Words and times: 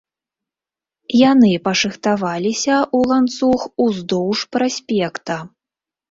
Яны 1.31 1.49
пашыхтаваліся 1.67 2.73
ў 2.77 2.99
ланцуг 3.11 3.59
уздоўж 3.85 4.39
праспекта. 4.57 5.37